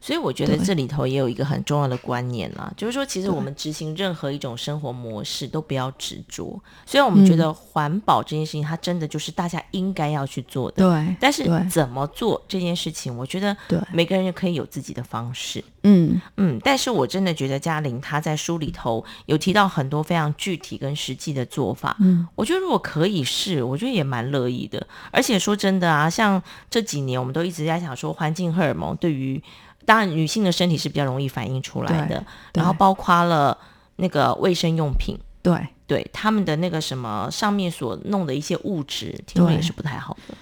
[0.05, 6.63] 所以我觉得这里头也有一个很重要的观念啦，就是说，其实我们执行任何一种生活模式都不要执着。
[6.85, 13.57] 虽然我们觉嗯得环保这件事情，它真的就是大家应该要去做的，对，但是怎么做这件事情，我觉得
[13.95, 15.65] 每个人也可以有自己的方式。
[15.85, 21.97] 嗯嗯，但是我真的觉得嘉玲她在书里头有提到很多非常具体跟实际的做法。
[22.01, 24.87] 嗯，我觉得如果可以试，我觉得也蛮乐意的。
[25.11, 29.43] 而且说真的啊，像这几年我们都一直在想说，环境荷尔蒙对于
[29.85, 32.25] 当然女性的身体是比较容易反映出来的，
[32.55, 33.57] 然后包括了
[33.97, 35.19] 那个卫生用品。
[35.43, 35.59] 对。
[35.87, 40.35] 对他们的那个什么上面所弄的一些物质，听说也是不太好的。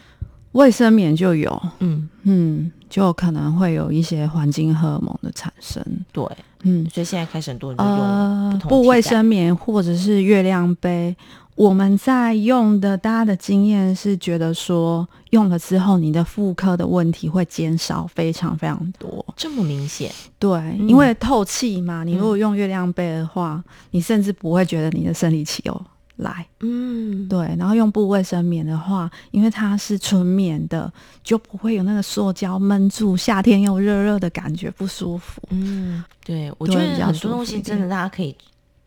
[0.52, 5.84] 卫生棉就有，嗯，嗯，就可能会有一些环境荷尔蒙的产生。
[6.12, 6.24] 对，
[6.62, 11.16] 嗯，所以现在开始很多人都用不，卫生棉或者是月亮杯，
[11.56, 19.24] 我们在用的，大家的经验是觉得说，用了之后，你的妇科的问题会减少非常非常多。
[19.36, 20.12] 这么明显。
[20.38, 23.62] 对，嗯因为透气嘛，你如果用月亮杯的话，
[23.92, 26.46] 你甚至不会觉得你的生理期有来。
[26.60, 30.92] 嗯，对，然后用布卫生棉的话，因为它是纯棉的，
[31.24, 35.40] 就不会有那个塑胶闷住，夏天又热热的感觉不舒服。
[35.48, 38.36] 嗯，对，我觉得很多东西真的大家可以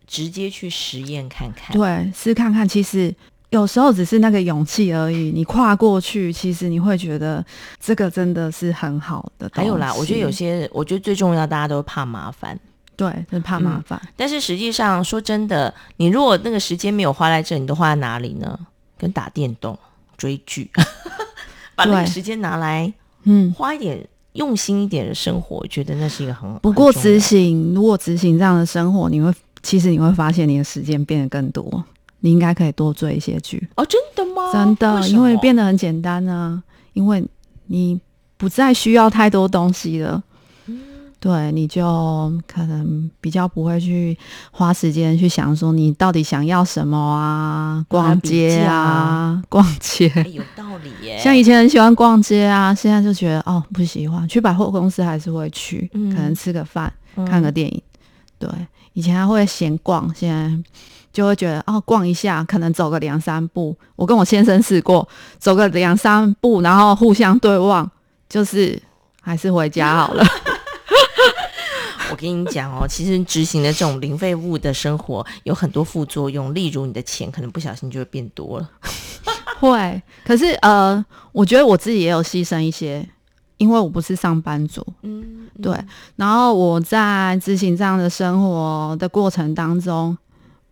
[0.05, 1.75] 直接去实验看看。
[1.75, 3.13] 对，试看看，其实
[3.49, 7.45] 有时候只是那个勇气而已，你跨过去，其实你会觉得
[7.79, 9.49] 这个真的是很好的。
[9.53, 12.59] 还有啦，我觉得有，些，我觉得最重要，大家都怕麻烦。
[12.97, 14.01] 对，就是怕麻烦。
[14.15, 18.57] 但是实际上，说真的，你如果那个时间没有花在这，你都花在哪里呢？
[18.97, 19.77] 跟打电动、
[20.17, 20.69] 追剧，
[21.75, 22.91] 把那个时间拿来
[23.23, 31.83] 嗯，花一点、用心一点的生活，我觉得那是一个很不过执行，如果执行这样的生活，你会其实你会发现你的时间变得更多，
[32.25, 33.69] 你应该可以多追一些剧。
[33.75, 34.51] 哦，真的吗？
[34.51, 36.59] 真的，什因为变得很简单啊，
[36.93, 37.23] 因为
[37.67, 37.99] 你
[38.35, 40.23] 不再需要太多东西了。
[40.65, 40.79] 嗯
[41.19, 44.15] 对，你就可能比较不会去
[44.51, 50.07] 花时间去想说你到底想要什么啊，逛街啊，逛街。
[50.15, 51.17] 哎有道理耶。
[51.19, 54.27] 像以前很喜欢逛街啊，现在就觉得哦不喜欢。
[54.27, 57.81] 去百货公司还是会去，嗯可能吃个饭、嗯看个电影。
[58.37, 58.49] 对，
[58.95, 60.51] 以前还会闲逛，现在
[61.13, 63.77] 就会觉得哦，逛一下，可能走个两三步。
[63.95, 67.89] 我跟我先生试过，走个两三步，然后互相对望，
[68.27, 68.81] 就是
[69.21, 70.25] 还是回家好了。
[72.11, 78.69] 我跟你讲哦，其实执行的这种零废物的生活有很多副作用，例如你的钱可能不小心就会变多了。
[79.59, 83.07] 会，可是呃，我觉得我自己也有牺牲一些，
[83.57, 85.77] 因为我不是上班族，嗯，对。
[86.15, 90.17] 然后我在执行这样的生活的过程当中，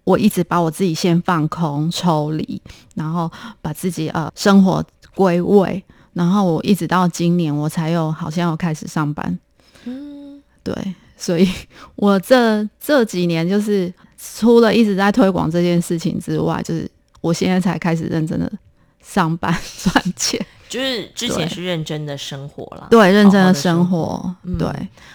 [0.03, 2.61] 我一直把我自己先放空、抽离，
[2.95, 3.31] 然后
[3.61, 4.83] 把自己呃生活
[5.15, 9.39] 归位，然后我一直到今年我才有好像有开始上班，
[9.85, 10.95] 嗯，对。
[11.15, 11.47] 所以
[11.95, 16.89] 我这这几年就是除了一直在推广这件事情之外，就是
[17.21, 18.51] 我现在才开始认真的
[19.01, 22.87] 上班 赚钱，就是之前是认真的生活了。
[22.89, 24.35] 对，认真的的生活。
[24.57, 24.67] 对，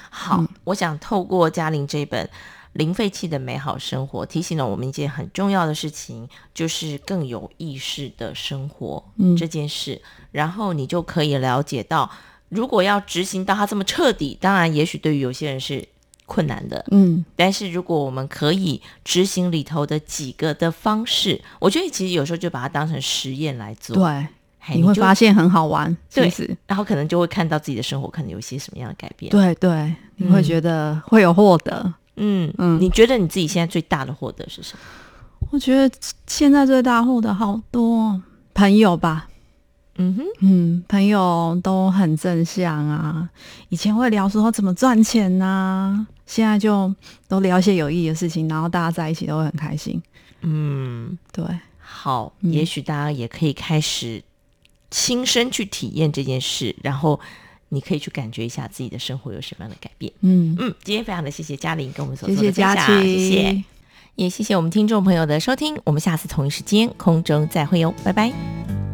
[0.09, 0.49] 好，嗯。
[0.63, 2.25] 我想透过嘉玲这本
[2.75, 9.37] 《零废弃的美好生活》，提醒了我们一件很重要的事情，就是更有意识的生活、嗯。
[9.37, 10.01] 这件事，
[10.31, 12.09] 然后你就可以了解到，
[12.49, 15.89] 如果要执行到它这么彻底，当然也许对于有些人是
[16.27, 24.29] 困难的，嗯，但是如果我们可以执行里头的几个的方式，我觉得其实有时候就把它当成实验来做，对，嘿，
[24.75, 26.31] 你会发现很好玩，对
[26.67, 29.31] 然后可能就会看到自己的生活可能有一些什么样的改变。
[29.31, 31.93] 对对，你会嗯觉得会有获得。
[32.17, 34.81] 嗯嗯你觉得你自己现在最大的获得是什么？
[35.51, 35.95] 我觉得
[36.27, 38.21] 现在最大获得好多
[38.53, 39.29] 朋友吧，
[39.97, 43.29] 嗯哼，嗯，朋友都很正向啊。
[43.69, 46.93] 以前会聊说怎么赚钱呐、现在就
[47.29, 50.03] 都聊一些有意义的事情，然后大家在一起都会很开心。
[50.43, 51.45] 嗯，对，
[51.79, 54.23] 好，嗯也许大家也可以开始
[54.91, 57.19] 亲身去体验这件事，然后
[57.69, 60.13] 你可以去感觉一下自己的生活有什么样的改变。
[60.21, 63.65] 嗯，嗯，今天非常的谢谢嘉玲跟我们所做的分享，谢谢，
[64.15, 68.88] 也谢谢我们听众朋友的收听，我们下次同一时间空中再会哟，拜拜。